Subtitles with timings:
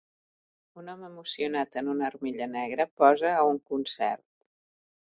[0.83, 4.31] Un home emocionat en una armilla negra posa a un concert.